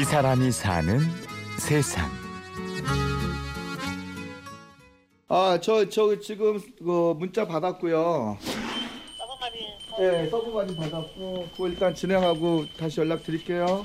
[0.00, 0.98] 이 사람이 사는
[1.58, 2.08] 세상.
[5.28, 8.38] 아, 저, 저 지금 그 문자 받았고요.
[9.98, 13.84] 네, 서브 많이 받았고, 그거 일단 진행하고 다시 연락 드릴게요.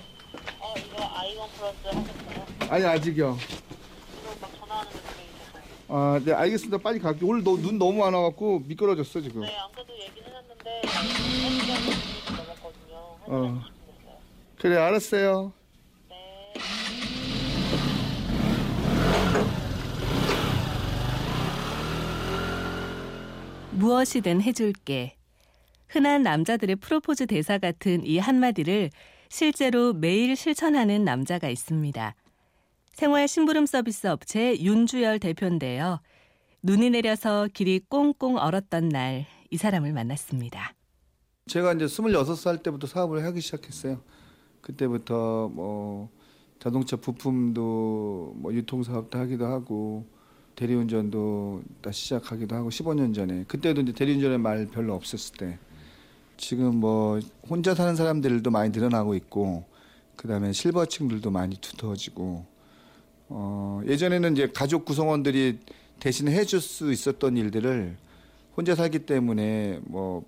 [0.61, 2.45] 어, 이거 아이원 플러스 하셨어요?
[2.69, 3.37] 아니, 아직이요.
[3.37, 5.63] 이거 막 전화하는 거 들리셨어요?
[5.89, 6.77] 아, 네, 알겠습니다.
[6.77, 7.29] 빨리 갈게요.
[7.29, 9.41] 오늘 너, 눈 너무 많아갖고 미끄러졌어, 지금.
[9.41, 10.81] 네, 안 그래도 얘기는 했는데,
[12.23, 12.95] 시간 넘었거든요.
[13.27, 13.61] 어.
[14.59, 15.51] 그래, 알았어요.
[23.77, 25.15] 무엇이든 해줄게.
[25.87, 28.89] 흔한 남자들의 프로포즈 대사 같은 이 한마디를
[29.29, 32.15] 실제로 매일 실천하는 남자가 있습니다.
[32.93, 35.99] 생활 심부름 서비스 업체 윤주열 대표인데요.
[36.63, 40.73] 눈이 내려서 길이 꽁꽁 얼었던 날 이 사람을 만났습니다.
[41.45, 44.01] 제가 이제 26살 때부터 사업을 하기 시작했어요.
[44.61, 46.09] 그때부터 뭐
[46.59, 50.07] 자동차 부품도 뭐 유통사업도 하기도 하고
[50.55, 53.43] 대리운전도 다 시작하기도 하고 15년 전에.
[53.47, 55.59] 그때도 이제 대리운전의 말 별로 없었을 때.
[56.37, 59.63] 지금 뭐 혼자 사는 사람들도 많이 늘어나고 있고
[60.15, 62.45] 그다음에 실버층들도 많이 두터워지고
[63.29, 65.59] 어 예전에는 이제 가족 구성원들이
[65.99, 67.95] 대신 해줄 수 있었던 일들을
[68.55, 70.25] 혼자 살기 때문에 뭐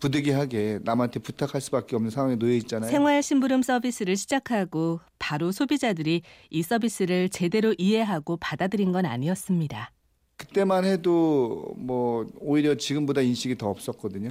[0.00, 2.90] 부득이하게 남한테 부탁할 수밖에 없는 상황에 놓여 있잖아요.
[2.90, 9.90] 생활 심부름 서비스를 시작하고 바로 소비자들이 이 서비스를 제대로 이해하고 받아들인 건 아니었습니다.
[10.36, 14.30] 그때만 해도 뭐 오히려 지금보다 인식이 더 없었거든요.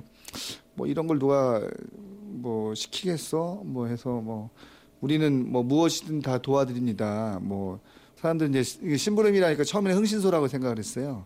[0.75, 1.61] 뭐 이런 걸 누가
[2.21, 3.61] 뭐 시키겠어?
[3.65, 4.49] 뭐 해서 뭐
[5.02, 7.39] 우리는 뭐 무엇이든 다 도와드립니다.
[7.41, 7.79] 뭐
[8.15, 11.25] 사람들은 이제 심부름이라니까 처음에는 흥신소라고 생각을 했어요.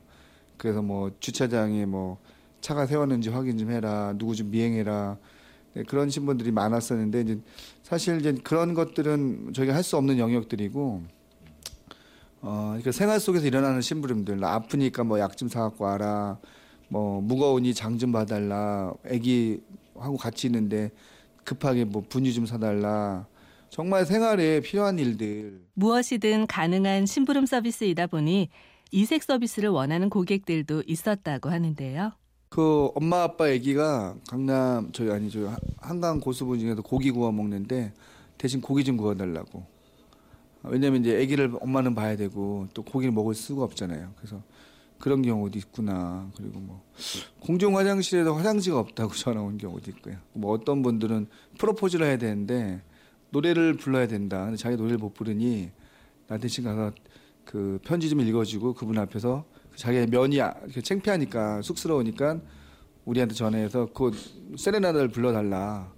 [0.58, 2.18] 그래서 뭐 주차장에 뭐
[2.62, 4.14] 차가 세웠는지 확인 좀 해라.
[4.18, 5.18] 누구 좀 미행해라.
[5.74, 7.40] 네, 그런 신분들이 많았었는데 이제
[7.84, 11.02] 사실 이제 그런 것들은 저희가 할 수 없는 영역들이고
[12.44, 16.40] 어, 그러니까 생활 속에서 일어나는 심부름들 나 아프니까 뭐 약 좀 사갖고 와라.
[16.90, 18.94] 뭐 무거우니 장 좀 봐달라.
[19.06, 19.62] 애기
[19.96, 20.92] 하고 같이 있는데
[21.44, 23.28] 급하게 뭐 분유 좀 사달라.
[23.70, 25.62] 정말 생활에 필요한 일들.
[25.76, 28.50] 무엇이든 가능한 심부름 서비스이다 보니
[28.92, 32.12] 이색 서비스를 원하는 고객들도 있었다고 하는데요.
[32.52, 37.94] 그 엄마 아빠 애기가 강남 저기 아니 저 한강 고수부 중에서 고기 구워 먹는데
[38.38, 39.66] 대신 고기 좀 구워달라고.
[40.64, 44.12] 왜냐면 이제 애기를 엄마는 봐야 되고 또 고기를 먹을 수가 없잖아요.
[44.18, 44.44] 그래서
[45.00, 46.30] 그런 경우도 있구나.
[46.36, 46.84] 그리고 뭐
[47.40, 50.18] 공중 화장실에도 화장지가 없다고 전화 온 경우도 있고요.
[50.34, 52.82] 뭐 어떤 분들은 프로포즈를 해야 되는데
[53.30, 54.44] 노래를 불러야 된다.
[54.44, 55.72] 근데 자기 노래를 못 부르니
[56.28, 56.92] 나 대신 가서
[57.46, 59.46] 그 편지 좀 읽어주고 그분 앞에서
[59.76, 62.40] 자기 면이 아- 이렇게 창피하니까 쑥스러우니까
[63.06, 64.12] 우리한테 전화해서 그
[64.58, 65.92] 세레나다를 불러달라.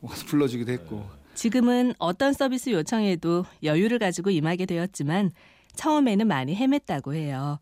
[0.00, 1.04] 와서 불러주기도 했고.
[1.34, 5.30] 지금은 어떤 서비스 요청에도 여유를 가지고 임하게 되었지만
[5.74, 7.58] 처음에는 많이 헤맸다고 해요.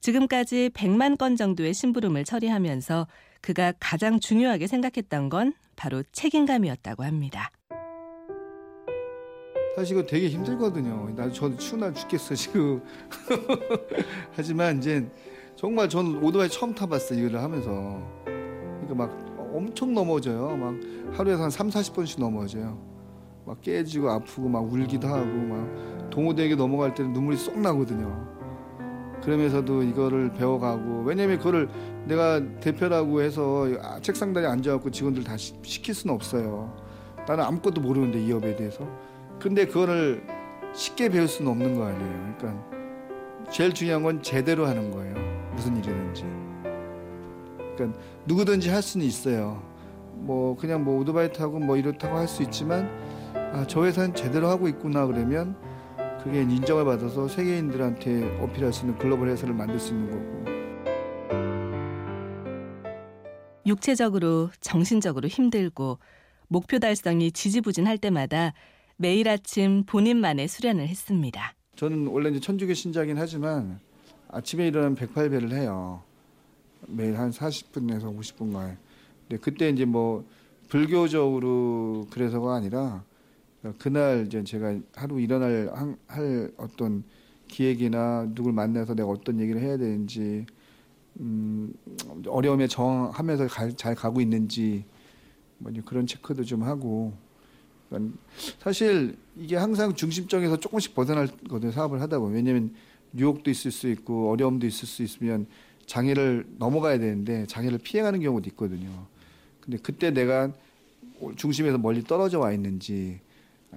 [0.00, 3.06] 지금까지 100만 건 정도의 심부름을 처리하면서
[3.40, 7.50] 그가 가장 중요하게 생각했던 건 바로 책임감이었다고 합니다.
[9.74, 11.10] 사실 이거 되게 힘들거든요.
[11.16, 12.82] 나 저도 추운 날 죽겠어 지금.
[14.36, 15.06] 하지만 이제
[15.56, 17.18] 정말 저는 오토바이 처음 타봤어요.
[17.18, 18.02] 이거를 하면서.
[18.24, 20.56] 그러니까 막 엄청 넘어져요.
[20.56, 20.74] 막
[21.16, 22.78] 하루에 한 3, 40번씩 넘어져요.
[23.46, 28.30] 막 깨지고 아프고 막 울기도 하고 막 동호대교 넘어갈 때는 눈물이 쏙 나거든요.
[29.22, 31.68] 그러면서도 이거를 배워가고 왜냐면 그거를
[32.06, 36.76] 내가 대표라고 해서 아, 책상다리에 앉아갖고 직원들 다 시- 시킬 수는 없어요.
[37.26, 38.86] 나는 아무것도 모르는데 이 업에 대해서.
[39.42, 40.24] 근데 그거를
[40.72, 42.34] 쉽게 배울 수는 없는 거 아니에요.
[42.38, 45.16] 그러니까 제일 중요한 건 제대로 하는 거예요.
[45.56, 46.24] 무슨 일이든지.
[47.74, 49.60] 그러니까 누구든지 할 수는 있어요.
[50.14, 52.88] 뭐 그냥 뭐 오토바이 타고 뭐 이렇다고 할 수 있지만
[53.34, 55.56] 아, 저 회사는 제대로 하고 있구나 그러면
[56.22, 60.52] 그게 인정을 받아서 세계인들한테 어필할 수 있는 글로벌 회사를 만들 수 있는 거고.
[63.66, 65.98] 육체적으로 정신적으로 힘들고
[66.46, 68.52] 목표 달성이 지지부진할 때마다
[69.02, 71.54] 매일 아침 본인만의 수련을 했습니다.
[71.74, 73.80] 저는 원래 이제 천주교 신자긴 하지만
[74.28, 76.04] 아침에 일어나면 108배를 해요.
[76.86, 78.76] 매일 한 40분에서 50분간.
[79.26, 80.24] 근데 그때 이제 뭐
[80.68, 83.02] 불교적으로 그래서가 아니라
[83.78, 87.02] 그날 이제 제가 하루 일어날 한- 할 어떤
[87.48, 90.46] 기획이나 누굴 만나서 내가 어떤 얘기를 해야 되는지
[91.18, 91.74] 음,
[92.28, 94.84] 어려움에 저항하면서 가- 잘 가고 있는지
[95.58, 97.12] 뭐 그런 체크도 좀 하고
[97.92, 98.18] 그러니까
[98.58, 102.74] 사실 이게 항상 중심적에서 조금씩 벗어나거든요 사업을 하다 보면 왜냐하면
[103.16, 105.46] 유혹도 있을 수 있고 어려움도 있을 수 있으면
[105.86, 109.06] 장애를 넘어가야 되는데 장애를 피해가는 경우도 있거든요.
[109.60, 110.52] 근데 그때 내가
[111.36, 113.20] 중심에서 멀리 떨어져 와 있는지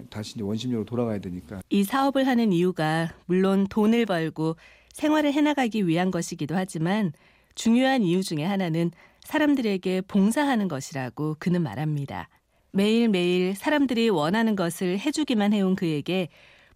[0.10, 4.56] 다시 이제 원심력으로 돌아가야 되니까 이 사업을 하는 이유가 물론 돈을 벌고
[4.94, 7.14] 생활을 해나가기 위한 것이기도 하지만
[7.54, 8.92] 중요한 이유 중에 하나는
[9.22, 12.30] 사람들에게 봉사하는 것이라고 그는 말합니다.
[12.75, 16.27] 매일매일 사람들이 원하는 것을 해주기만 해온 그에게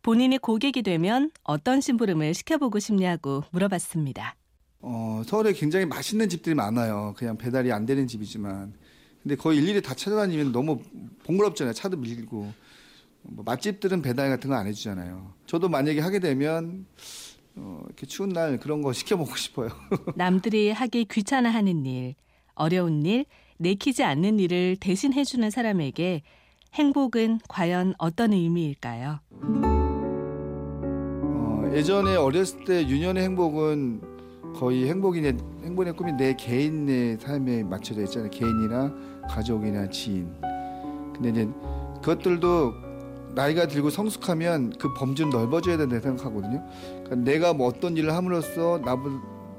[0.01, 4.35] 본인이 고객이 되면 어떤 심부름을 시켜보고 싶냐고 물어봤습니다.
[4.79, 7.13] 어, 서울에 굉장히 맛있는 집들이 많아요.
[7.17, 8.73] 그냥 배달이 안 되는 집이지만.
[9.21, 10.79] 근데 거의 일일이 다 찾아다니면 너무
[11.25, 11.73] 번거롭잖아요.
[11.73, 12.49] 차도 밀고.
[13.23, 15.33] 뭐 맛집들은 배달 같은 거 안 해주잖아요.
[15.47, 16.85] 저도 만약에 하게 되면
[17.57, 19.67] 어, 이렇게 추운 날 그런 거 시켜 먹고 싶어요.
[20.15, 22.15] 남들이 하기 귀찮아하는 일,
[22.55, 23.25] 어려운 일,
[23.59, 26.23] 내키지 않는 일을 대신 해주는 사람에게
[26.73, 29.19] 행복은 과연 어떤 의미일까요?
[31.21, 34.01] 어, 예전에 어렸을 때 유년의 행복은
[34.56, 38.29] 거의 행복이 내, 행복의 꿈이 내 개인의 삶에 맞춰져 있잖아요.
[38.29, 38.94] 개인이나
[39.29, 40.31] 가족이나 지인.
[41.13, 41.50] 근데 이제
[41.95, 42.73] 그것들도
[43.35, 46.65] 나이가 들고 성숙하면 그 범주는 넓어져야 된다고 생각하거든요.
[47.03, 49.09] 그러니까 내가 뭐 어떤 일을 함으로써 나보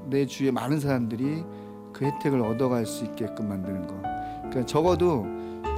[0.08, 1.44] 내 주위에 많은 사람들이
[1.92, 3.94] 그 혜택을 얻어갈 수 있게끔 만드는 거.
[4.38, 5.26] 그러니까 적어도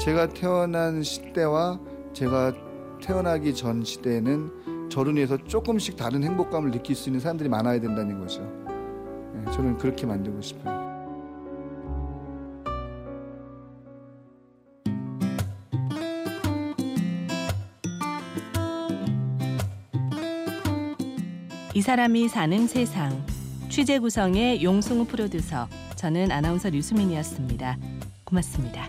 [0.01, 1.79] 제가 태어난 시대와
[2.13, 2.53] 제가
[3.01, 8.43] 태어나기 전 시대에는 저를 위해서 조금씩 다른 행복감을 느낄 수 있는 사람들이 많아야 된다는 거죠.
[9.35, 10.83] 예, 저는 그렇게 만들고 싶어요.
[21.75, 23.25] 이 사람이 사는 세상.
[23.71, 25.67] 취재 구성의 용승우 프로듀서,
[26.03, 27.79] 저는 아나운서 류수민이었습니다.
[28.25, 28.89] 고맙습니다.